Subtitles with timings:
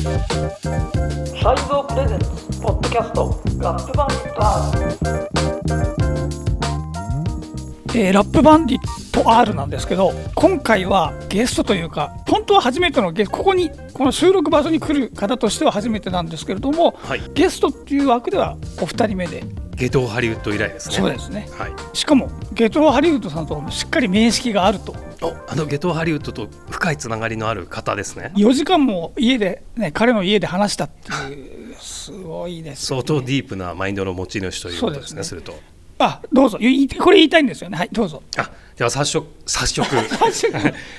[0.00, 0.12] サイ
[1.68, 2.26] ボープレゼンツ
[2.62, 4.50] ポッドキャストラップバンディット R
[7.94, 8.82] えーラップバンディッ
[9.12, 17.20] ト R なんですけど今回はゲストというか本当は初めてのゲストここにこの収録場所に来る方としては初めてなんですけれども、はい。
[17.34, 19.44] ゲストっていう枠ではお二人目で
[19.80, 20.94] ゲトハリウッド以来ですね。
[20.94, 21.72] そうですねはい。
[21.94, 28.30] しかもゲトーハリウッドさんとしっかり面識があるとお、あのゲトハリウッドと深いつながりのある方ですね。
[28.36, 35.22] 4時間も家で、ね、彼の家で話したっていうすごいですよね、相当ディープなマインドの持ち主ということですね。
[35.22, 35.54] すそうると。
[36.00, 39.86] あどうぞいいこれ言いたいんですよねはいどうぞあ、では早速 早速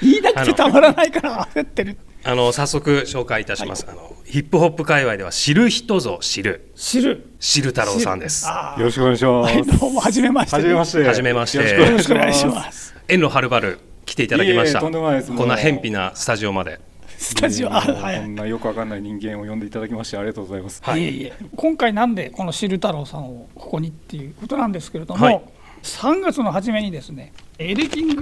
[0.02, 3.88] 言いたくてたまらないから焦ってるあの早速紹介いたします。
[3.90, 8.46] あのヒップホップ界隈では知る人ぞ知る知る知る太郎さんです。
[8.48, 9.80] あよろしくお願いしまはいす。
[9.80, 11.04] どうもはじめましてはじめまして。
[11.04, 12.46] はじめましてよよろしくお願いしす。
[12.46, 14.80] ます遠路はるばる来ていただきました。
[14.80, 16.80] いえいえとんでもないですこんな偏僻なスタジオまで。
[17.22, 18.20] スタジオはい。
[18.20, 20.82] こんなよくわかんない人間を呼んでいただきましてありがとうございます。
[20.88, 21.04] い。
[21.04, 21.34] えいえ。
[21.56, 25.42] 今回なんでこの知る太郎さんをここにっていうことなんですけれども、はい。
[25.84, 28.22] 3月の初めにですねエレキング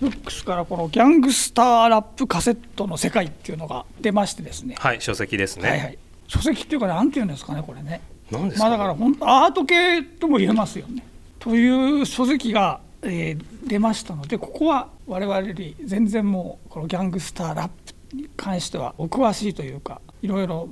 [0.00, 4.76] ブックスからこのギャングスターラップカセットの世界っていうのが出ましてですね。
[4.78, 5.68] はい書籍ですね。
[5.68, 8.00] はいはい、書籍っていうかなんていうんですかねこれね。
[8.30, 11.04] 何ですか、まあだから本当アート系とも言えますよね。
[11.40, 17.87] という書籍が、えー出ましたのでここは我々より全然もうこのギャングスターラップに
[18.36, 20.68] 関してはお詳しいというかいろいろ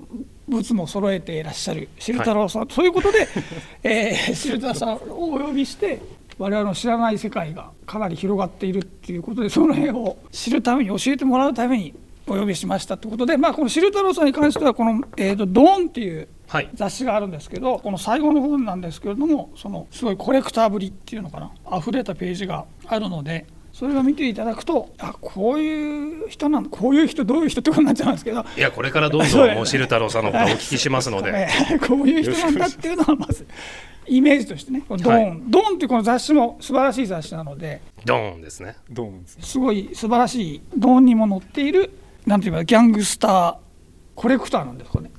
[0.48, 3.28] 物も揃えていらっしゃる汁太郎さん、ということで、
[3.82, 6.00] えー、汁太郎さんをお呼びして
[6.38, 11.94] 我々の知らない世界がかなり広がっているっていうことでその辺を知るために教えてもらうために
[12.28, 16.70] お呼びしましたということで、まあ、この汁太郎さんに関してはこの、えーと「ドーン」っていうはい。
[16.74, 23.46] 雑誌があるんですけどこの最後の方なんですけれどもそのすごいコレクターぶりっていうのかな溢れたページがあるので
[23.78, 28.42] それを見ていただくとあこういう人なんこういう人どういう人ってことになっちゃうんですけど。
[28.56, 31.30] いやこれからどんどんもう知る太郎さんのことをお聞きしますので。
[31.30, 33.46] えーこういう人なんだっていうのはまず
[34.08, 35.42] イメージとしてねドーン、はい。
[35.48, 38.76] ドーンっていうこの雑誌も素晴らしい雑誌なのでドーンですね。
[38.88, 39.38] どうもです。
[39.42, 41.90] すごい素晴らしいドーンにも載っている
[42.24, 43.56] なんていうかギャングスター
[44.14, 45.10] コレクターなんですかね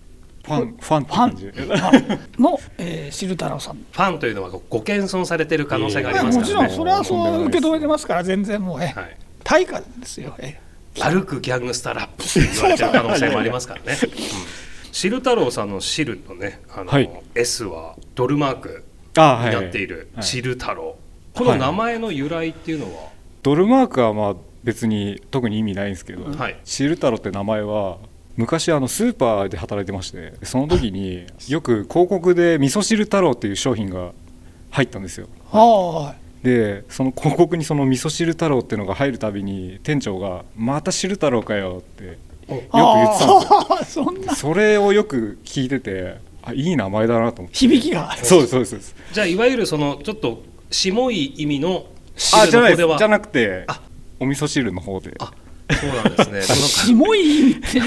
[0.48, 2.40] ファンファンファ。
[2.40, 6.76] ンの、えー、シル太郎さんファンというのはご謙遜されてる可能性がありますもちろんからね。
[6.78, 9.18] それはそう受け止めてますから全然もうえはい。
[9.44, 10.60] 対価ですよえ
[11.00, 13.98] 歩くギャングスターラップって言われてる可能性もありますからね。
[14.02, 18.84] うん、シル太郎さんのシルのね、あの、はい S はドルマーク。
[19.16, 20.96] になっているはいシル太郎。
[21.34, 23.10] この名前の由来っていうのは、
[23.44, 27.98] ドルマークはまあ別に特に意味ないんですけど、はいシル太郎って名前は
[28.38, 34.12] 昔あのスーパーで働いてましてその時によく広告で味噌汁太郎っていう商品が
[34.70, 35.28] 入ったんですよ。
[35.52, 42.16] はでその広告にその味噌汁太郎っていうのが入るたびに店長が「また汁太郎かよ」ってよ
[42.48, 44.06] く言ってたんですよ。
[44.06, 44.36] そんな。
[44.36, 47.58] それをよく聞いててあいい名前だなと思って。
[47.58, 48.16] 響きが。
[48.18, 48.96] そうですそうですそうです。
[49.14, 51.88] じゃあいわゆるそのちょっと下い意味の
[52.34, 52.98] あじゃない汁の方ではです。
[53.00, 53.82] じゃなくてあ。
[54.20, 55.16] お味噌汁の方で。
[55.20, 55.32] あ
[55.74, 56.42] そうなんですね。
[56.56, 57.82] そのキモいって。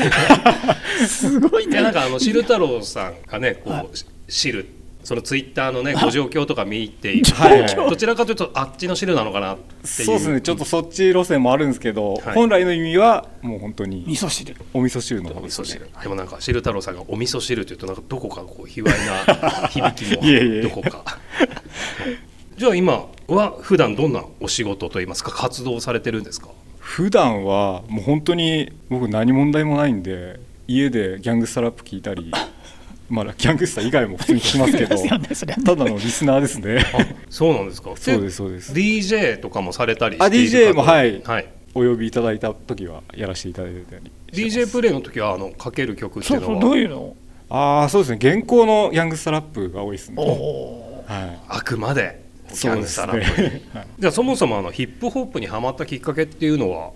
[1.07, 1.73] すごいね。
[1.73, 3.97] いやなんかあの汁太郎さんがねこう
[4.31, 4.67] 汁
[5.03, 7.27] そのツイッターのねご状況とか見ている。
[7.27, 10.07] と、はいはいどちらかというとあっちの汁なのかなっていう。
[10.07, 10.41] そうですね。
[10.43, 12.35] ちょっとそっち路線もあるんですけど、はい。
[12.35, 14.55] 本来の意味はもう本当に味噌汁。
[14.75, 15.65] お味噌汁のお方ですね。
[15.65, 16.03] 味噌汁。
[16.03, 20.63] でもなんか汁太郎さんがお味噌汁っていうとなんかどこかこう卑猥な 響きも。
[20.63, 21.19] どこか。
[22.59, 26.49] じゃあ今は普段どんなお仕事といいますか活動をされてるんですか？
[26.91, 32.33] 普段はもう本当に僕何問題もないんで家でギャングスタラップ聞いたり
[33.09, 34.97] まあギャングスタ以外も普通に聞きますけど
[35.65, 36.79] ただのリスナーですね。
[36.93, 37.93] あそうなんですか？
[37.95, 38.73] そうですそうです。
[38.73, 41.23] DJ とかもされたりあしている DJ もはい。
[41.25, 41.47] はい。
[41.75, 47.15] お呼びいただいた時はやらせていただいたり DJ プレイの時はあのかける曲っていううのはどういうの？
[47.51, 48.19] ああそうですね。
[48.21, 50.37] 現行のギャングスタラップが多いですおね。
[50.41, 51.39] おはい。
[51.49, 52.21] あくまで
[52.55, 53.87] ギャングスそうですタラップにねはい。
[53.99, 56.91] じゃあそもそもあのヒップホップにハマったきっかけっていうのは？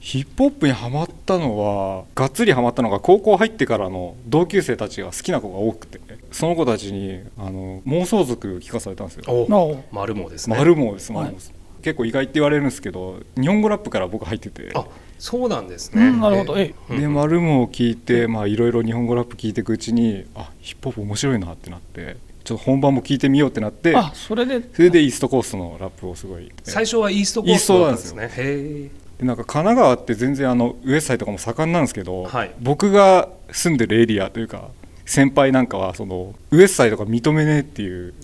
[0.00, 5.98] ヒップホップにハマったのはがっつりハマったのが高校入ってからの同級生たちが好きな子が多くて
[6.30, 9.24] その子たちにあの妄想族聞かされたんですよ。
[9.26, 10.56] おのマルモですね。
[10.56, 11.22] 丸もですはい。
[11.22, 14.72] 丸もです、結構意外って言われるんですけど日本語ラップから僕入ってて。
[14.74, 14.84] あ
[15.16, 16.58] そうなんですね、うんなるほど。
[16.58, 17.00] えうん。
[17.00, 24.62] で丸もを聞いてまあいろいろ日本語ラップ聞いていくうちにあヒップホップ面白いなってなってちょっと本番も聞いてみようってなってあそれで？
[24.72, 28.30] それでイーストコーストのラップをすごい最初はイーストコーストだったんですね。
[28.36, 32.50] へでなんか神奈川って全然あのウエストサイドとかも盛んなんですけど、はい。
[32.60, 34.68] 僕が住んでるエリアというか
[35.06, 38.14] 先輩なんかはそのウエストサイドが認めねえっていう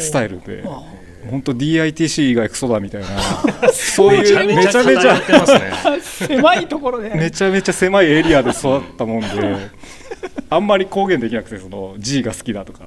[0.00, 0.82] スタイルであ
[1.30, 3.08] 本当 DITC 以外クソだみたいな
[3.72, 5.70] そういうめめちゃめちゃちゃめちゃやってますね
[6.02, 7.10] 狭いところで。
[7.16, 9.28] めちゃめちゃ狭いエリアで育ったもんで
[10.50, 12.84] あんまり公言できなくてその G が好きだとか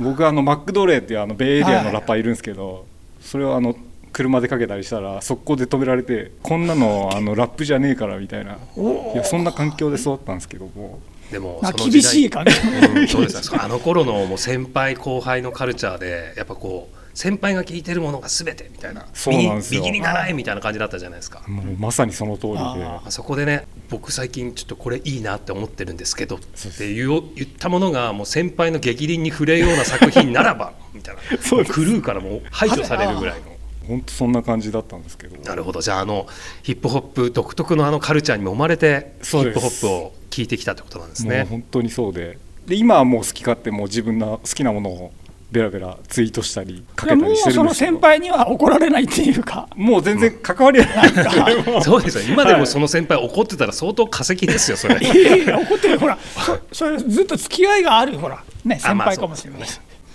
[0.00, 2.86] 僕あのマックドレーっていうあのベイエリアのラッパーいるんですけど
[3.20, 3.76] それをあの
[4.12, 8.54] 車でかけたりしたら速攻で止められてこんなのあのラップじゃねえからみたいな。
[8.54, 10.98] いやそんな環境で育ったんですけども
[11.30, 12.52] でもまあその時代厳しい感じ
[12.98, 19.04] うんそうですあの頃のもう先輩後輩のカルチャーでやっぱこう先輩が聞いてるものが全てみたいな。
[19.12, 19.80] そうなんですよ。
[19.80, 27.20] 右に習えみたいな感じだったじゃないですかもうまさにその通りであそこでね僕最近ちょっとこれいいなって思ってるんですけどって言っ
[27.58, 31.20] たものがもう先輩の激鱗に触れるような作品ならば みたいな。
[31.42, 33.56] そうクルーからもう排除されるぐらいの。
[33.86, 35.36] 本当そんな感じだったんですけど。
[35.42, 35.80] なるほど。
[35.80, 36.26] じゃああの
[36.62, 41.46] ヒップホップ独特のあのカルチャーにも生まれてヒップホップを聞いてきたってことなんですね。
[41.50, 42.38] 本当にそうで。
[42.66, 45.12] で今はもう好き勝手もう自分の好きなものを
[45.50, 47.92] ベラベラツイートしたりかけたもうりしてそのるんですけど。
[47.92, 49.68] 先輩には怒られないっていうか。
[49.74, 51.82] もう全然関わりはな い。
[51.82, 52.24] そうですよ。
[52.32, 54.98] 今でもその先輩怒ってたら相当化石ですよそれ。
[55.00, 55.98] いやいや怒ってる。
[55.98, 56.18] ほら。
[56.36, 58.42] そそれずっと付き合いがあるほら。
[58.64, 59.62] ね先輩かもしれない。
[59.62, 59.66] あ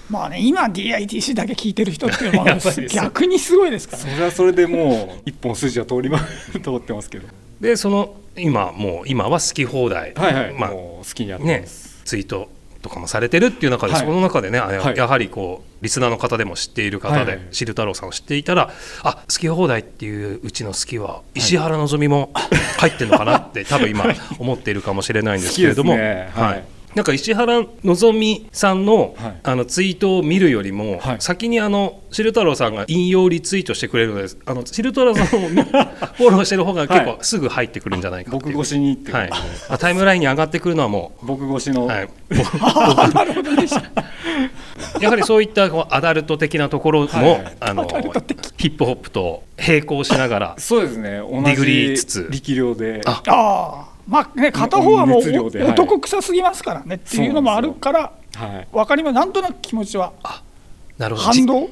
[0.09, 2.57] まあね今 DITC だけ聞いてる人っていうのは
[2.93, 4.03] 逆にすごいですから。
[4.03, 6.19] それはそれでもう一本筋は通りま
[6.63, 7.27] 通ってますけど。
[7.59, 12.49] でその今もう今は好き放題、はいはい、まもう好きにやっあねてます、ツイート
[12.85, 14.05] とかもされてるっていう中で、はい。
[14.05, 14.95] その中でねあはい。
[14.95, 17.27] やはりこうリスナーの方でも知っている方で、はい。
[17.27, 18.71] はいシル太郎さんを知っていたら
[19.01, 22.31] あ好き放題っていううちの好きは石原のぞみも
[22.77, 24.05] 入ってるのかなって多分今
[24.37, 26.29] 思っているかもしれないんですけれども、ね。
[26.35, 29.39] はいなんか石原のぞみさんの,、はい。
[29.43, 31.17] あのツイートを見るよりも、はい。
[31.19, 39.31] 先にあのシル太郎さんが引用リツイートしてくれるのであのシル太郎さんを見フォローしてる方が結構すぐ入ってくるんじゃないか僕越しにってはい。
[39.77, 42.09] タイムラインに上がってくるのはも僕越しの、う、はい、
[43.13, 43.91] なるほどでした
[45.01, 47.57] やはりそういったこうアダルト的なところも、はい。
[47.59, 47.85] あの
[48.57, 51.17] ヒップホップと並行しながらそうですね。
[51.17, 52.29] 同時にディグリーじつつ。
[52.31, 53.01] 力量で。
[53.05, 53.21] あ。
[53.27, 55.21] ああまあね片方はもう
[55.67, 58.67] 男臭すぎますからねっていうのもあるからはい。
[58.71, 59.13] 分かります。
[59.13, 60.13] なんとなく気持ちは
[60.97, 61.27] なるほど。
[61.27, 61.69] 反動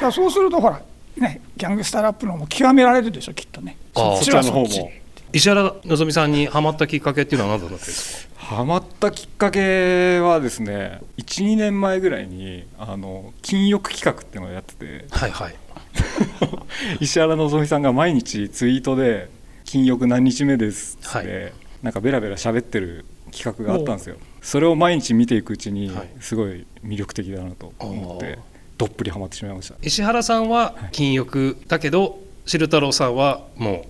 [0.00, 0.80] だそうするとほら
[1.16, 3.76] ねギャングスターラップのも極められるでしょきっとね。
[3.94, 4.68] そっちはそっち。
[4.70, 4.90] そちらの方も。
[5.32, 8.30] 石原のぞみさんにハマったきっかけっていうのは何だったんですか？
[8.56, 15.06] ハマったきっかけはですね12年前ぐらいにあの禁欲企画っていうのをやってて。
[15.10, 15.54] はいはい。
[17.00, 19.28] 石原のぞみさんが毎日ツイートで
[19.70, 21.52] 「禁欲何日目です」っつって、はい。
[21.80, 24.16] なんかベラベラ喋ってる企画があったんですよ。
[24.42, 26.08] それを毎日見ていくうちにはい。
[26.18, 28.40] すごい魅力的だなと思って
[28.76, 29.76] どっぷりハマってしまいました。
[29.80, 33.86] 石原さんは禁欲だけど汁太郎さんはも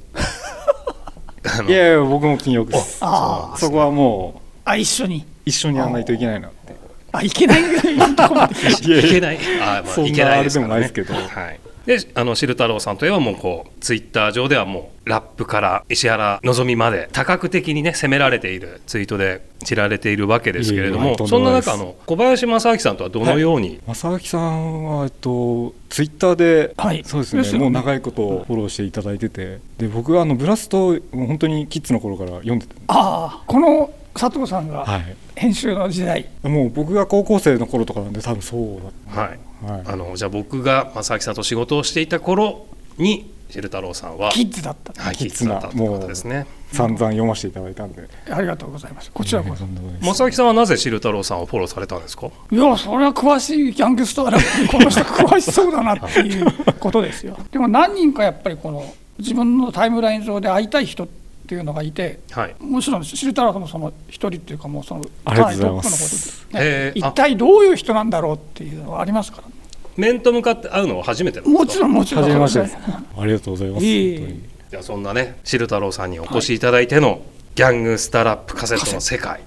[1.64, 2.98] う いやいや僕も禁欲です。
[3.00, 5.20] あそこはもあ一緒に。
[5.20, 6.76] う一緒にやらないといけないなって。
[7.12, 10.44] あいけないいけないあ、まあ、いけない。
[10.44, 11.14] ですからねあれでもないですけど。
[11.14, 11.60] はい、
[11.90, 27.02] であの汁太郎さんといえばもうこうツイッター上ではもうラップから石原のぞみまで多角的にね責められているツイートで知られているわけですけれどもそんな中あの小林正明さんとはどのように、正明さんは、えっと、ツイッターで、はい。
[27.04, 27.64] そうですねですよね。
[27.64, 36.28] もう長いことフォローしていただいててで僕はあのブラストもう本当にキッズの頃から読んでて、ああこの佐藤さんがはい、編集の時代。
[36.44, 39.82] もう僕が高校生の頃とかなんで多分そうだはいはい。
[39.86, 42.66] あのじゃあ僕が正明さんと仕事をしていた頃
[42.98, 44.92] に汁太郎さんはキッズだった。
[45.02, 46.46] はい、キッズだったということですね。
[46.72, 48.08] 散々読ませていただいたんで。
[48.30, 49.10] ありがとうございます。
[49.10, 49.62] こちらこそ。
[49.62, 49.74] とん。
[49.74, 52.28] でもないです正明さんはなぜ汁太郎さんをフォローされたんですか？
[52.28, 56.46] いやそれは詳しいギャングスターラップにこの人詳しそうだなっていう
[56.78, 57.37] ことですよ。
[57.50, 61.19] でも何人かやっぱりこの自分のタイムライン上で会いたい人って
[61.54, 62.54] いうのがいてはい。
[62.61, 66.47] もちろん知るたらもその一人っていうかもうそのありがとうございます。
[66.47, 69.49] かなりトップのことで、へーあ一体どういう人なんだろうっていうのはありますから。
[69.49, 69.54] ね
[69.97, 71.59] 面と向かって会うのは初めてなんですか？
[71.64, 72.61] もちろんもちろん初めまして。
[72.61, 73.85] ありがとうございます。
[73.85, 77.23] いえいえ本当にじゃあそんなね汁太郎さんにお越しいただいての
[77.54, 79.40] ギャングスタラップカセットの世界。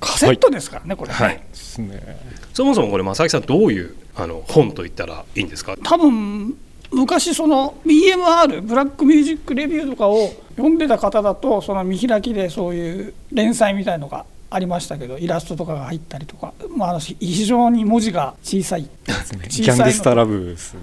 [0.00, 1.36] カセットですからねこれね、はい。
[1.36, 2.00] ですね。
[2.54, 5.76] そもそもこれ正木さんどういうあの本と言ったらいいんですか？
[5.82, 6.56] 多分
[6.92, 18.82] 昔その BMR ブラックミュージックレビューとかを読んでた方だとその見開きでそういう連載みたいのがありましたけどイラストとかが入ったりとか、まあ、非常に文字が小さい。
[18.84, 20.80] ギャングスターラブですね。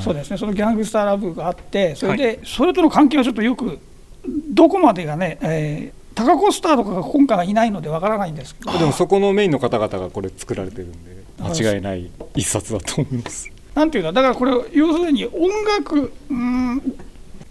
[0.00, 0.38] そうですね。
[0.38, 3.78] そのギャングスターラブがあってそれで、それとの関係はちょっとよく
[4.26, 8.54] どこまでがね、えータカコスターとかが今回はいないのでわからないんです。
[8.54, 16.96] けどでもそこのメインの方々がこれ作られてるんで間違いない一冊だと思いますなんていうのだからこれ要するに音楽うん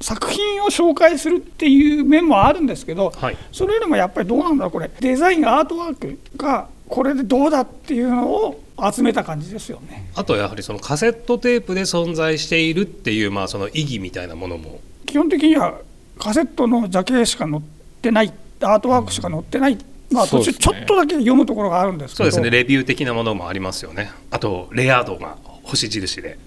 [0.04, 3.38] 作品を紹介するっていう面もあるんですけど、はい。
[3.54, 8.62] それよりもやっぱりどうなんだこれデザインアートワークがこれでどうだっていうのを
[8.94, 10.10] 集めた感じですよね。
[10.16, 14.82] あとやはりそのカセットテープで存在しているっていうまあその意義みたいなものも。
[15.06, 15.80] 基本的には
[16.20, 17.62] カセットのジャケしか載っ
[18.02, 19.78] てないアートワークしか載ってない、
[20.12, 22.30] まあ、途中ちょっとだけ読むところがあるんですけど。
[22.30, 22.58] そうですね。
[22.58, 24.12] レビュー的なものもありますよね。
[24.32, 26.38] あとレア度が星印で。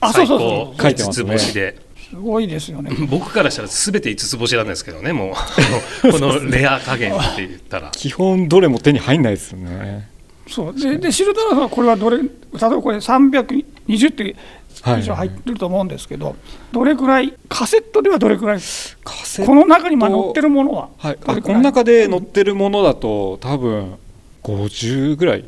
[0.00, 0.48] あそう最そうそう。
[0.76, 0.82] 高。
[0.82, 1.38] 5書いてますね。
[1.38, 1.78] つ星で、
[2.12, 2.90] すごいですよね。
[3.08, 5.34] 僕からしたら全て5つ星なんですけどねも
[6.04, 6.12] う。
[6.12, 7.90] このレア加減って言ったら。
[7.96, 10.08] 基本どれも手に入んないですよね。
[10.48, 10.78] そう。
[10.78, 14.36] ででシルタラさんはこれはどれ例えばこれ320って
[14.98, 16.36] 以上入ってると思うんですけど、
[16.72, 18.62] どれくらいカセットではどれくらいカ
[19.24, 19.50] セット。
[19.50, 23.94] この中にまあ載ってるものははい、この中で載ってるものだと多分
[24.42, 25.44] 50ぐらい。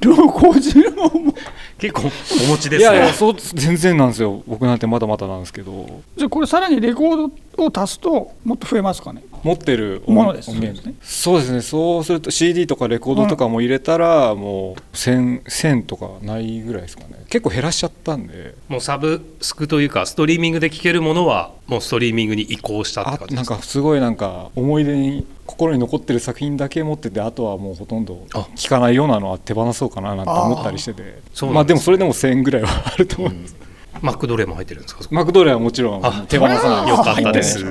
[0.00, 1.10] 両方中も。
[1.10, 1.34] もう
[1.80, 2.78] 結構お持ちですね。
[2.78, 4.42] いやいやそう全然なんですよ。
[4.46, 6.02] 僕なんてまだまだなんですけど。
[6.16, 9.22] じゃあこれさらにレコードを足すともっと増えますかね？
[9.42, 10.80] 持ってるものです音源。
[10.80, 11.00] そうですね。
[11.02, 17.24] そうですねそうすると CD とかレコードとかも入れたらもう 1000, 1000とかないぐらいですかね。
[17.30, 18.54] 結構減らしちゃったんで。
[18.68, 23.54] もうサブスクというかストリーミングで聴けるものはもうストリーミングに移行したってあ感じですか？
[23.54, 28.46] なんかすごいなんか思い出に心に残ってる作品だけ持っててあとはもうほとんどあ。
[28.56, 31.02] 聴かないようなのは手放そうかななんて思ったりしてて。
[31.02, 33.56] そうなんですまあでもそれでも1000円ぐらいはあると思います、
[34.02, 35.04] マックドレーも入ってるんですか？
[35.10, 36.88] マクドレーはもちろんあ手放さない。
[36.88, 37.64] よかったです。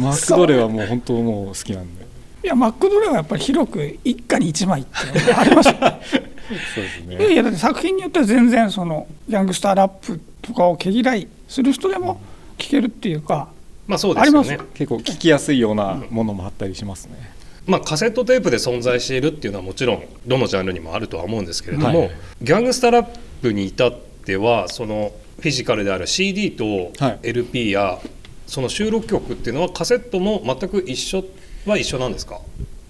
[0.00, 2.06] マクドレーはもう本当もう好きなんで。
[2.44, 12.20] いやマックドレーはやっぱり広く一家に一枚ってありますよ そうですいやねいやだって作品によっては全然そのギャングスターラップとかを毛嫌いする人でも
[12.58, 13.48] 聴けるっていうか
[13.86, 14.38] まあそうですよね。
[14.38, 17.32] ありますよ結構聞きやすいようなものもあったりしますね、
[17.66, 22.10] まあ、カセットテープで存在しているっていうのはもちろんどのジャンルにもあるとは思うんですけれども、はい。
[22.42, 23.92] ギャングスタラップに至っ
[24.24, 27.18] てはそのフィジカルである CD とはい。
[27.22, 27.98] LP や
[28.46, 31.24] その収録曲っていうのはカセットも全く一緒
[31.66, 32.40] は一緒なんですか？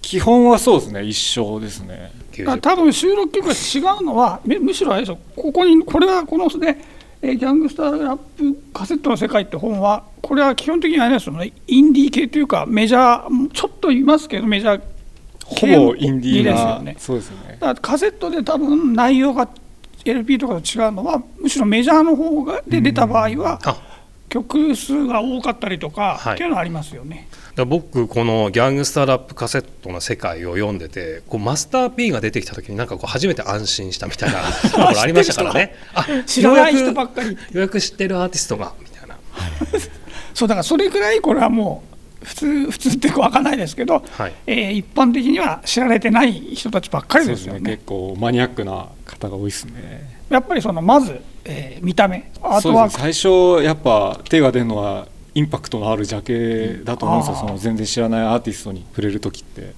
[0.03, 2.13] 基本はそうですね一緒ですね。
[2.47, 6.85] あ多分収録曲が違うのはむむしろあれですよここにこれはこのね
[7.23, 11.53] えーギャングスターラップカセットの世界って本はこれは基本的にはあれですよね。
[11.67, 14.81] インディー系というかメジャーちょっと言いますけどメジャー
[15.45, 16.97] ほぼインディーなですよね。
[16.99, 17.37] そうですね。
[17.53, 19.49] だからカセットで多分内容が
[20.05, 23.77] LP とかと違うのはむしろメジャーの方がで出た場合はあ
[24.29, 26.35] 曲数が多かったりとかはい。
[26.35, 27.29] っていうのはありますよね。
[27.67, 34.41] 僕このギャングスターラップカセットの世界を読んでてこうマスター P が出てきた時になんかこう初めて安心したみたいな
[34.71, 35.75] ところありましたからね。
[35.95, 37.31] あ知らない人ばっかり。
[37.31, 38.73] ようやく知ってるアーティストが。
[38.81, 39.09] みたい。
[39.09, 39.17] な
[40.35, 44.35] そうだからそれくらいこれはもう普通普通ってわかんないですけど、はい。
[44.47, 47.61] えー一般的には知られてない人たちばっかりそうですよね。
[47.61, 50.17] ね結構マニアックな方が多いですね。
[50.29, 52.31] やっぱりそのまず、えー見た目。
[52.43, 57.47] アートワーク最初やっぱ手が出るのはインパクトのあるジャケだと思うんですよ、あー。
[57.47, 59.75] その全然知らないアーティストに触れる時って。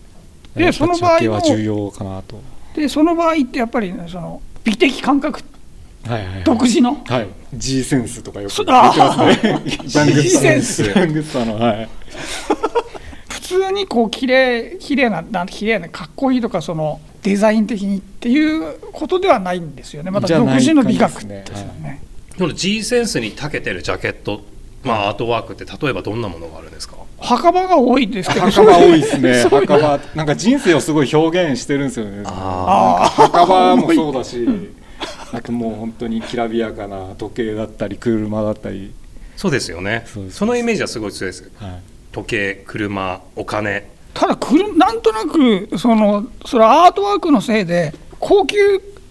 [0.54, 2.40] でその場合は重要かなと。
[2.74, 5.40] でその場合ってやっぱり、ね、その美的感覚。
[6.06, 6.44] はいはいはい。
[6.44, 7.02] 独自の。
[7.06, 7.28] はい。
[7.54, 10.22] G センスとかよくそ言ってますね。
[10.22, 10.82] G センス。
[10.84, 11.02] は
[11.72, 11.88] い。
[13.28, 20.10] 普通にこう綺麗綺麗ななん綺麗なかっこいいとかそのデザイン的にっていうことではないんですよね。
[20.10, 22.00] また独自の美学でですよね。
[22.38, 24.42] この G センスに長けてるジャケット、
[24.84, 26.96] まあ、アートワークって例えばどんなものがあるんですか？
[27.20, 29.42] 墓場が多いですけど墓場多いですね。
[29.50, 32.22] 墓場なんか人生をすごい表現してるんですよね。
[32.26, 33.22] ああー。
[33.28, 34.46] 墓場もそうだし
[35.32, 38.92] あと もう本当にきらびやかな時計だったり車だったり、
[39.36, 40.04] そうですよね。
[40.30, 41.50] そのイメージはすごい強いです。
[41.56, 41.70] はい、
[42.12, 44.38] 時計車お金ただ
[44.76, 48.56] なんとなくそのそれはアートワークのせいで高級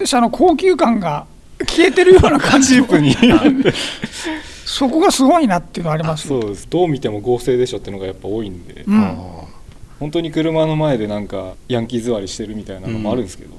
[0.04, 1.25] 車の高級感が
[1.60, 2.82] 消えてるような感じ
[4.66, 6.68] そこがすごいなっていうのはありますよそうです。
[6.70, 9.18] どう見ても合成でしょっていうのがやっぱ多いんで、うん、
[10.00, 13.51] 本当に車の前でなんかヤンキー座りしてるみたいなのもあるんですけど、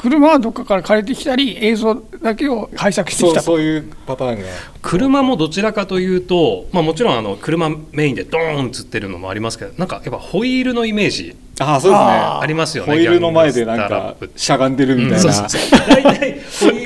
[0.00, 3.46] 車はどっかから借りてきたり映像だけを拝借してきたと。
[3.46, 4.46] そうそういうパターンが。
[4.80, 12.06] 車もどちらかというと、まあ、もちろんあの車メインでドーン映ってるのもありますけどなんかやっぱホイールのイメージああそうですね。
[12.06, 15.80] あありますよねホイールの前でなんかしゃがんでるみたいな、うんそうそうそう。
[15.88, 16.40] 大体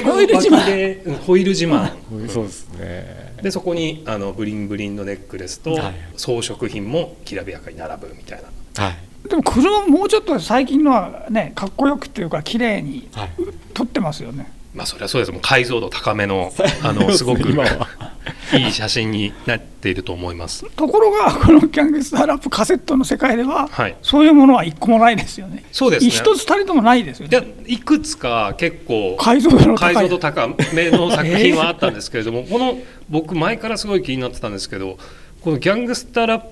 [0.05, 2.29] ホイールの脇でうんホイール自慢。
[2.29, 3.33] そうですね。
[3.43, 5.95] でそこにあのブリンブリンのネックレスとはい。
[6.17, 8.43] 装飾品もきらびやかに並ぶみたい
[8.77, 8.85] な。
[8.85, 8.97] はい
[9.29, 13.31] でも車ももうちょっと最近のはねかっこよくっていうか綺麗にはい。
[13.75, 14.53] 撮ってますよね。
[14.75, 15.33] まあそれはそうです。
[15.33, 16.53] もう解像度高めの
[16.83, 17.49] あのすごく
[18.57, 20.65] いい写真になっていると思います。
[20.77, 23.97] ところがこのギャングスターラップカセットの世界では、はい。
[24.03, 25.65] そういうものは一個もないですよね。
[25.73, 26.11] そうですね。
[26.11, 27.55] 一つたりともないですよね。
[27.67, 34.97] いくつか結構解像度解像度高めの作品はあったんですけれども、 この僕前からすごい気になってたんですけど
[35.43, 36.47] このギャングスタラップ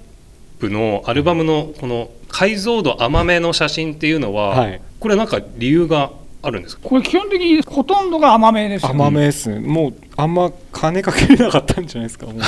[0.69, 4.81] のアルバムのこの解像度甘めの写真っていうのは、はい。
[5.01, 6.11] これなんか理由が
[6.43, 6.83] あるんですか？
[6.89, 12.35] これ基本的にほとんどが甘めですよ、甘めですね、もうあんま金かけれなかったんじゃないですかもう。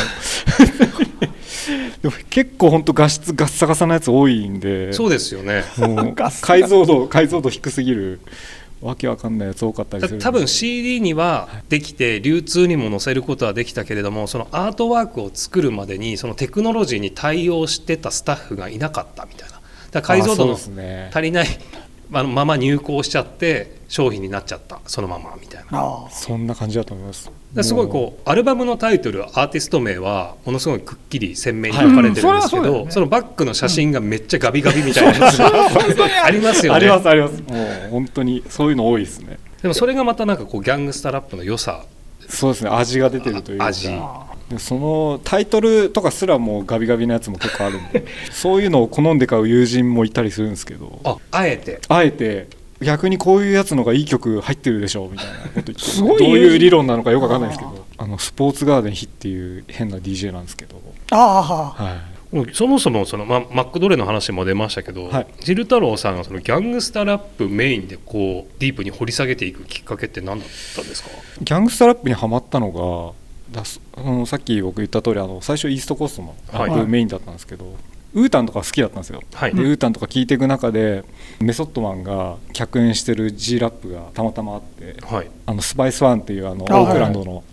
[2.03, 4.93] でも結構本当画質ガッサガサなやつ多いんで。
[4.93, 5.65] そうですよね。
[6.41, 8.21] 解像度解像度低すぎる
[8.83, 10.21] わけわかんないやつ多かったりする。
[10.21, 19.61] 多分 CD にはできて流通にも載せることはできたけれどもそのアートワークを作るまでにそのテクノロジーに対応してたスタッフがいなかったみたいな。
[19.93, 20.71] だ解像度の足
[21.23, 21.47] りない
[22.13, 24.81] ままま入稿しちゃって商品になっちゃった。
[24.87, 25.81] そのままみたいな。
[25.81, 26.11] ああ。
[26.11, 27.31] そんな感じだと思います。
[27.55, 35.27] ですごいもこうアルバムのタイトルアーティスト名はものすごいくっきり鮮明に書かれてるんですけはいうんそそのバッグの写真がめっちゃガビガビみたいな
[36.25, 37.43] ありますよありまねすあります。
[37.43, 39.39] もう本当にそういうの多いですね。
[39.61, 41.85] でもそれがまたなんかこうギャングスタラップの良さ。
[42.29, 42.71] そうですね。
[42.71, 43.67] 味が出てるというか。
[43.67, 43.89] 味。
[43.89, 44.01] で
[44.59, 48.05] そのタイトルとかすらもうガビガビなやつも結構あるんで。
[48.31, 51.01] そういうのを好んで買う友人もいたりするんですけど。
[51.05, 51.81] ああえて？
[51.89, 52.49] あえて。
[52.81, 55.75] 逆にこういうやつのがいい曲入ってるでしょみたいなこと言って。
[55.79, 57.87] すごいどういう理論なのかよくわかんないですけど。
[57.99, 61.43] あのスポーツガーデンヒっていう変な DJ なんですけど、ああ
[62.35, 65.27] はい、そもそもその、ま、マックドレの話も出ましたけど、はい。
[65.41, 71.11] ジル太郎さんがそのギャングスタラップメインでこうディープに掘り下げていくきっかけって何だったんですか？
[71.41, 73.13] ギャングスタラップにはまったのが
[73.53, 76.81] だすあのさっき僕言った通りあの最初イーストコーストのラッはい。
[76.85, 77.77] プメインだったんですけど、
[78.15, 79.55] ウータンとか好きだったんですよ、はい。
[79.55, 81.05] でウータンとか聞いていく中で
[81.41, 85.31] メソッドマンが客演してる G ラップがたまたまあってはい。
[85.47, 87.45] あのスパイスワンっていうあのあオークランドの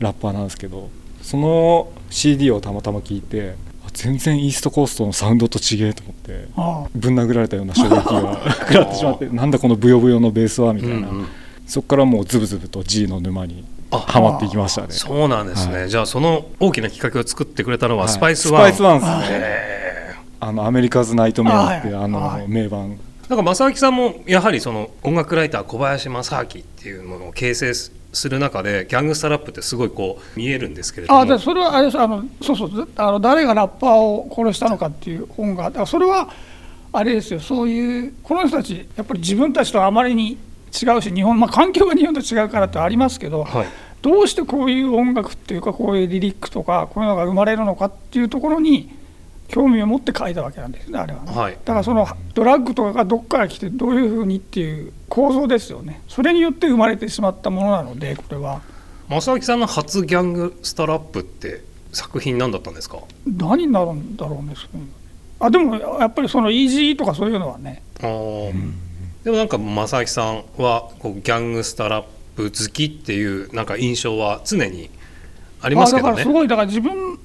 [0.00, 0.88] ラッパーなんですけど
[1.22, 3.54] その CD をたまたま聞いて
[3.86, 11.26] あ全然 East Coast のサウンドと違えと思ってあぶん殴られたような衝撃が 食らってしまってなんだこのブヨブヨのベースはみたいな、うんうん。
[11.66, 14.88] そこからもうズブズブと G の沼にあはまっていきましたね。
[14.90, 15.90] そうなんですね、はい。
[15.90, 18.12] じゃあその大きなきっかけを作ってくれたのははい。
[18.12, 19.38] Spice 1、Spice 1ですね。
[19.40, 22.48] へあの AmeriKKKa's Nightmare ってああのはい。
[22.48, 22.92] 名盤。
[22.92, 22.96] ー
[23.28, 31.20] なんか正明さんもやはりその音楽ライター小林正明っていうものを形成する中でギャングスタラップってすごいこう見えるんですけれども。
[31.20, 36.28] あでそれはあれですあのそうそうあの誰がラッパーを殺したのかっていう本がだからそれは
[36.92, 37.40] あれですよ。
[37.40, 40.32] そういうこの人たちやっぱり自分たちとあまりに
[40.82, 43.66] 違うし日本、まあ、環境が日本と違うからってありますけど、はい
[44.04, 48.94] どうしてこういう音楽っていうかこういうリリックとかこういうのが生まれるのかっていうところに
[49.48, 51.52] 興味を持って書いたわけなんですねあれはね、はい。
[51.52, 56.02] だからそのドラッグとかがどっから来てどういうふうにっていう構造ですよね。
[56.06, 58.60] それによって生まれてしまったものなのでこれは。
[59.08, 61.62] 正明さんの初ギャングスタラップって
[61.92, 62.98] 作品何だったんですか？
[63.26, 64.54] 何になるんだろうね
[65.40, 67.82] あでもやっぱりそのイージーとかそういうのはね。
[68.00, 68.52] あー。
[69.24, 74.90] でもなんか正明さんはこうギャングスタラップ好きっていうなんか印象は常に
[75.60, 76.12] ありますけどね。
[76.12, 77.18] あだからすごいだから自分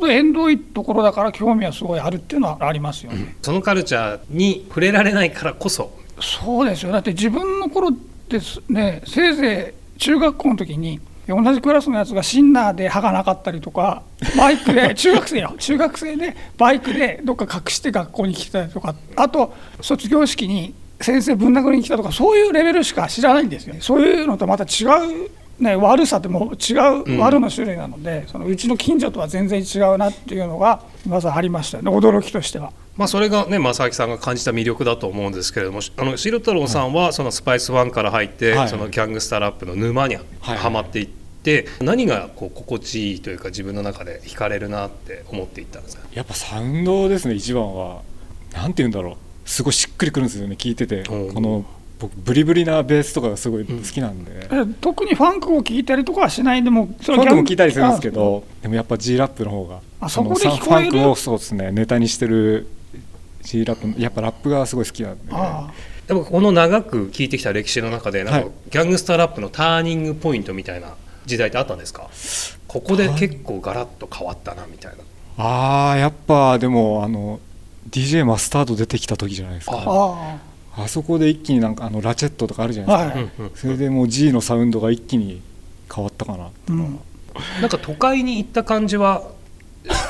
[0.00, 5.90] の縁遠いところだから興味はすごいあるっていうのはありますよね、そのカルチャーに触れられないからこそ。
[6.20, 7.90] そうですよだって自分の頃
[8.28, 10.98] ですねせいぜい中学校の時に
[11.28, 14.02] 同じクラスのやつがシンナーで歯がなかったりとか
[14.38, 15.54] バイクで中学生よ。
[15.58, 18.94] 中学生でバイクでどっか隠して学校に来てたりとか。
[19.16, 25.30] あと卒業式に先生ぶん殴りに来たとかそういうレベルしか知らないんですよそういうのとまた違う、
[25.62, 26.74] ね、悪さってもう違
[27.16, 31.90] う悪の種類なので、そのうちの近所とは全然違うなっていうのがまずありましたね。
[31.90, 32.72] 驚きとしては。
[32.96, 38.68] まあ、それがね正明さんが感じた魅力だと思うんですけれどもあの白太郎さんはそのスパイスワンから入って、はい。
[38.70, 40.22] そのギャングスタラップの沼には
[40.54, 40.56] い。
[40.56, 41.08] はまっていっ
[41.42, 46.06] て、何がこう心地いいというか自分の中で惹かれるなって思っていったんですか？
[46.14, 48.00] やっぱサウンドですね一番は。
[48.54, 51.00] なんて言うんだろうすごいしっくりくるんですよね聞いてて。
[51.02, 51.64] うんこの
[51.98, 60.90] 僕ブリブリなベースとかがすごい好きなんで、え特にファンクを聴いたりとかはしないでもそファンクも聞いたりするんですけあどでもやっぱ G ラップの方があそこでの聞こえる？
[60.90, 62.66] ファンクをそうですねネタにしてる
[63.40, 65.72] G ラップやっぱラップがすごい好きなんで、あ
[66.06, 68.50] でもこの長く聞いてきた歴史の中でなんかはい。
[68.68, 72.10] ギャングスタラップのターニングポイントみたいな時代ってあったんですか？
[72.68, 74.92] ここで結構ガラッと変わったなみたい
[75.38, 75.42] な。
[75.42, 77.40] ああやっぱでもあの
[77.96, 79.82] DJ マスタード出てきた時じゃないですか。
[79.86, 80.38] あ
[80.78, 83.30] あそこで一気になんかあのラチェットとかあるじゃないですか、はい。
[83.38, 85.40] うんうんそれでもう G のサウンドが一気に
[85.92, 87.00] 変わったかなうん。
[87.62, 89.22] なんか都会に行った感じは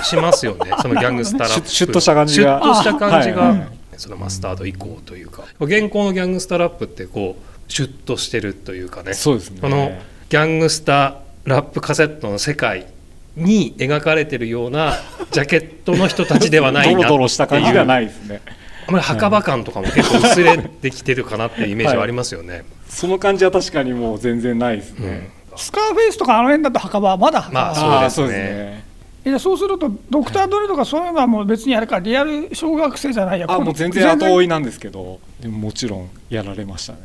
[0.03, 0.73] しますよね。
[0.83, 1.69] そのギャングスタラップ。
[1.69, 2.61] シュッとした感じが。
[2.61, 3.59] シュッとした感じが、はい。
[3.59, 5.45] はいそのマスタード以降というか。
[5.59, 9.15] 現行のギャングスタラップってこうシュッとしてるというかね。
[9.15, 9.59] そうですね。
[9.61, 9.93] この
[10.29, 12.89] ギャングスタラップカセットの世界
[13.37, 14.95] に描かれてるような
[15.31, 16.97] ジャケットの人たちではないなっていう。
[16.97, 18.41] ドロドロした感じではないですね。
[18.89, 22.65] あんまり墓場感とかも結構薄れてきてるかなっていうイメージはありますよね。
[22.89, 28.45] その感じは確かにもう全然ないですね、スカーフェイスとかあの辺だと墓場はまだ墓場、まあそうですね。
[28.45, 28.85] ね。
[29.27, 33.47] いやそうするとドクター・ドレとかそういうのはもう別にあれかリアル小学生じゃないや。
[33.49, 36.99] あもう全然後追いなんですけどでももちろんやられましたね。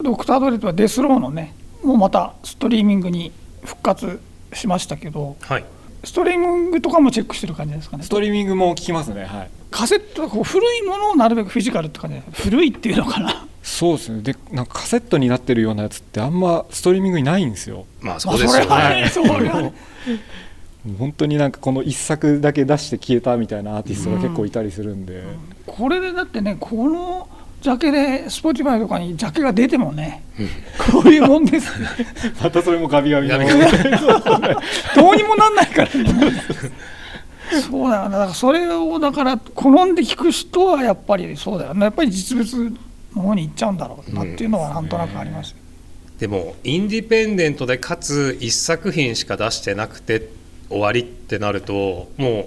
[0.00, 3.32] ドクター・ドレッドはデスローのねもうまたストリーミングに
[3.64, 4.20] 復活
[4.52, 5.64] しましたけどはい
[6.04, 8.02] ストリーミングとかもチェックしてる感じですかね。
[8.04, 9.50] ストリーミングも聞きますねはい。
[9.70, 12.16] カセットこう古いものをなるべくフィジカルって感じ。
[12.16, 13.46] です古いっていうのかな。
[13.62, 14.22] そうですね。
[14.22, 17.86] でなんかカセットになってるようなやつってあんまストリーミングにないんですよ。
[18.00, 19.02] まあそうですよね。
[19.02, 19.72] ねそれはね
[20.98, 25.22] 本当になんかこの一作だけ出して消えたみたいなアーティストが結構いたりするんで、
[25.66, 27.28] これでだってねこの
[27.64, 30.22] ジャケで Spotify とかにジャケが出てもね
[30.92, 31.80] こういうもんです。
[31.80, 31.88] ね
[32.42, 35.88] またそれもガビガビのどうにもなんないから。
[35.94, 36.42] ね
[37.66, 42.74] そうだよねだからそれをだから好んで聞く人はやっぱりそうだよねやっぱり実物
[43.16, 45.56] の方に行っちゃうんだろうなっていうのはなんとなくありますよ、
[46.18, 50.28] でもインディペンデントでかつ1作品しか出してなくて
[50.68, 52.46] 終わりってなるともう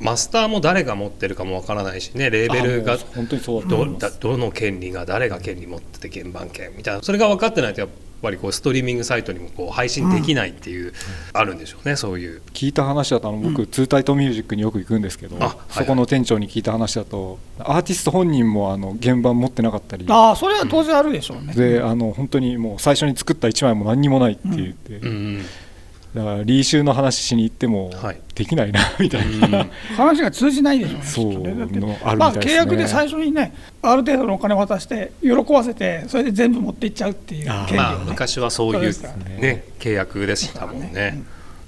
[0.00, 7.02] マスターも誰が持ってるかもわからないしねレーベルが本当にそうどの権利が誰が権利持ってて原版権みたいな。
[7.02, 7.90] それが分かってないとやっ
[8.24, 10.92] ぱりこうストリーミングサイトにもこう配信できないっていう、
[11.32, 12.42] あるんでしょうねそういう。
[12.54, 20.06] 聞いた話だとあの僕、ツータイトミュージックによく行くんですけど、あはいはいそこの店長に聞いた話だとアーティスト本人もあの原版持ってなかったり。
[20.08, 25.44] ああそれは当然あるでしょうね、であの本当にもう最初に作った1枚も何にもないって言って、うん
[26.14, 28.20] だからリーシューの話しに行ってもはい。
[28.34, 29.50] できないな みたいうん。
[29.50, 30.94] な、話が通じないでしょ。
[30.94, 30.98] う。
[30.98, 32.52] ねそうまあたいですね。
[32.52, 38.04] 契約で最初にねある程度のお金渡して喜ばせてそれで全部持っていっちゃうっていう権利をね。
[38.06, 40.80] 昔はそういうそうですからね契約でしたもん。
[40.80, 41.22] ね。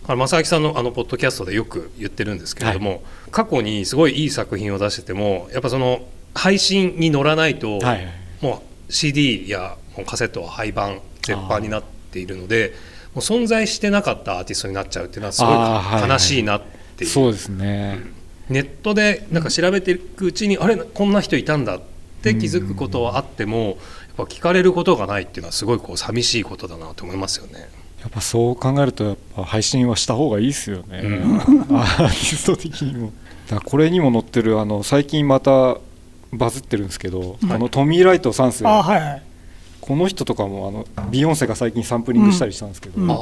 [0.09, 7.83] あの正明さんのあのポッドキャストでよく言ってるんですけれども、過去にすごいいい作品を出しててもやっぱその配信に乗らないと、はい。
[7.83, 11.83] はいもう CD やもうカセットは廃盤絶版になっ
[12.13, 12.77] ているのでも
[13.17, 16.11] う存在してなかったアーティストになっちゃうっていうのはすごいはいい。
[16.11, 16.63] 悲しいなっ
[16.97, 17.11] ていう。
[17.11, 18.01] そうですね、
[18.49, 21.81] ネットでなんか調べていくうちに、あれこんな人いたんだっ
[22.23, 23.77] て気づくことはあっても、やっ
[24.17, 27.69] ぱ聞かれることがないっていうのはすごいこう寂しいことだなと思いますよね。
[28.01, 31.37] やっぱそう考えるとやっぱ配信はした方がいいですよね、うん。
[31.77, 33.13] アーティスト的にも。
[33.49, 35.77] だこれにも載ってるあの最近また
[36.33, 39.23] バズってるんですけど、あのトミー・ライト3世はいはい
[39.87, 43.11] この人とかもあのビヨンセが最近サンプリングしたりしたんですけど、うん。
[43.11, 43.17] あ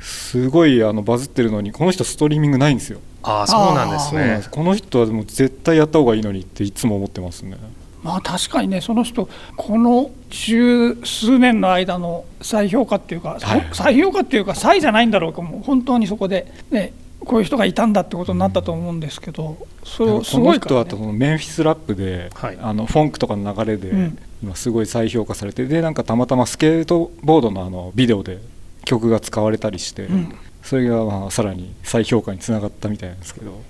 [0.00, 3.00] すごいあのバズってるのにこの人ストリーミングないんですよ。
[3.22, 4.42] ああそうなんですね。
[4.50, 7.56] この人はでも絶対やった方がいいのにっていつも思ってますね。
[8.02, 13.68] まあ確かにねその人この十数年の間の再評価っていうか、はい。
[13.72, 15.58] 再評価っていうか再じゃないんだろうかも。
[15.58, 16.52] う本当にそこで。
[16.70, 16.92] ね
[17.24, 22.58] こういう人がいたんだってことになったと思うんですけど、それすこのごいから、ね、人はこのメンフィスラップで、はい。
[22.60, 24.18] あのフォンクとかの流れで、うん。
[24.42, 28.38] 今すごい再評価されてでなんかたまたまスケートボードのあのビデオで
[28.84, 30.34] 曲が使われたりして、うん。
[30.62, 33.60] それがまあさらに再評価につながったみたいなんですけど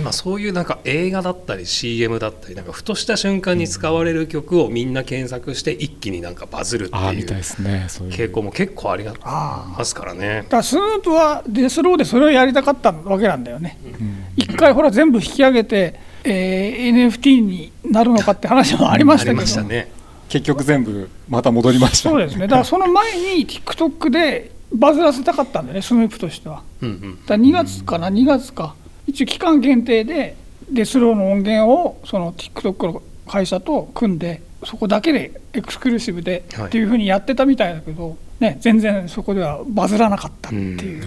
[0.00, 8.14] 今そういうなんか映画だったり CM だったりなんかふとした瞬間に使われる曲をみんな検索して一気になんかバズるっていうああみたいですねそういう。
[8.14, 10.42] 傾向も結構ありがああますからね。
[10.44, 10.50] だ。
[10.50, 13.78] から Snoop は Death Row でそれをやりたかったわけなんだよね。
[13.84, 14.24] うん。
[14.36, 19.90] 一回ほら全部引き上げて、えー NFT になるのかって話もありましたけど、ありましたね。
[20.28, 22.10] 結局全部また戻りました。
[22.10, 22.42] そうですね。
[22.42, 26.62] だからその前に TikTok でバズらせたかったんだよね Snoop としては。
[26.82, 27.20] うんうん。
[27.26, 28.74] だから2月かな、2月か、
[29.10, 30.36] 一応期間限定で、
[30.70, 36.66] Death Row の音源をその TikTok の会社と組んで、そこだけで exclusive ではい。
[36.66, 41.04] っていうふうにやってたみたいだけど、ね、全然そこではバズらなかったっていう、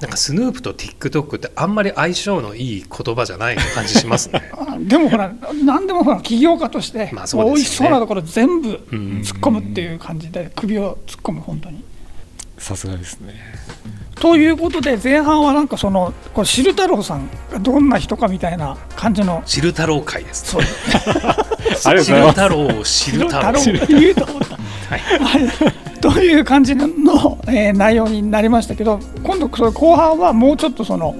[0.00, 4.50] なんかスヌープと TikTok ってあんまり相性のいい言葉じゃない感じしますね。
[4.52, 5.32] あでもほら、
[5.64, 7.54] なんでもほら、起業家として、まあそうですよね。
[7.54, 8.74] 美味しそうなところ全部ん。
[9.22, 11.82] 突っ込むっていう感じで、首を突っ込む、本当に。
[12.58, 13.34] さすがですね
[14.16, 19.42] ということで、前半はなんかその、これ、汁太郎さんがどんな人かみたいな感じの。
[19.44, 20.52] 汁太郎会です。
[20.52, 20.62] そう。
[21.84, 22.32] ありがとうございます。
[22.32, 23.60] 汁太郎を知る太郎。
[23.60, 24.56] 太郎言うと思った。
[24.88, 26.86] はい、という感じの、
[27.46, 31.16] えー内容になりましたけど今度それ後半はもうちょっとその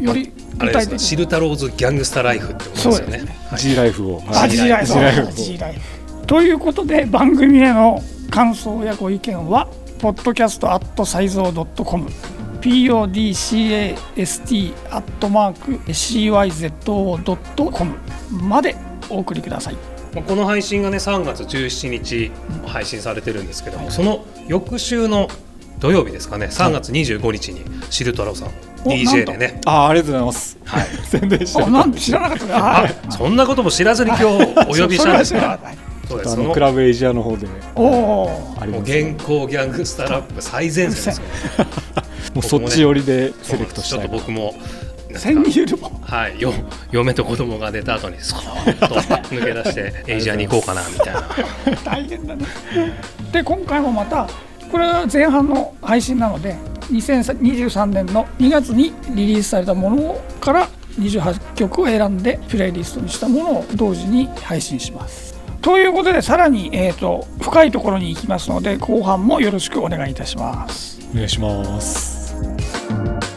[0.00, 0.98] よりあれですか、具体的に。
[0.98, 2.96] シルタローズギャングスタライフってことですよね。
[2.96, 3.24] そうです。
[3.24, 3.36] ね。
[3.50, 3.60] はい。
[3.60, 5.28] G ライフを、あ G ライフ G ライフ。
[5.28, 6.26] を G ライフ。
[6.26, 12.06] ということで番組への感想やご意見は podcast サイゾー .com
[12.60, 17.94] podcast アットマーク cyzo.com
[18.42, 18.74] まで
[19.08, 19.74] お送りください。
[20.14, 22.30] まあこの配信がね3月17日
[22.66, 25.28] 配信されてるんですけども、その翌週の
[25.78, 28.48] 土曜日ですかね3月25日にシルトラロさん
[28.84, 29.60] お DJ でね。
[29.66, 30.58] あありがとうございます。
[30.64, 30.86] はい。
[31.04, 32.46] 宣伝してあなんで知らなかった。
[32.46, 32.96] ねはい。
[33.08, 35.58] あそんなことも知らずに今日お呼びしたんですか？
[36.08, 36.30] そうです。
[36.32, 41.26] あのクラブエイジアの方でおおもうあります、現行ギャングスタラップ最前線ですよ。
[42.34, 44.54] もうそっち寄りでセレクトしちょたいっと僕も
[45.14, 46.52] 千人いるもんはい、よ
[46.92, 51.22] 嫁と子供が出た後にそーっと抜け出して エイジアに行こうかなみたいな。
[51.84, 52.44] 大変だね。
[53.32, 54.28] で今回もまた
[54.70, 56.56] これは前半の配信なので
[56.92, 60.68] 2023年の2月にリリースされたものから
[61.00, 71.00] 28曲を選んでプレイリストにしたものを同時に配信しますということでさらに、えーと、深いところに行きますので後半もよろしくお願いいたします。
[71.12, 73.35] お願いします